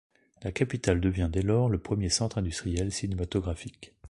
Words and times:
La 0.41 0.51
capitale 0.51 0.99
devient 0.99 1.29
dès 1.31 1.43
lors 1.43 1.69
le 1.69 1.77
premier 1.77 2.09
centre 2.09 2.39
industriel 2.39 2.91
cinématographique. 2.91 3.93